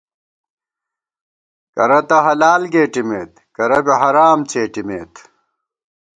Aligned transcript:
کرہ 1.75 1.99
تہ 2.09 2.17
حلال 2.25 2.61
گېٹِمېت، 2.73 3.31
کرہ 3.55 3.79
بی 3.85 3.93
حرام 4.01 4.39
څېٹِمېت 4.49 5.13